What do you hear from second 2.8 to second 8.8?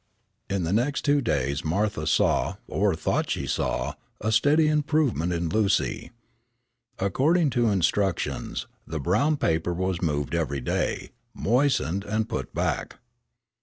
thought she saw, a steady improvement in Lucy. According to instructions,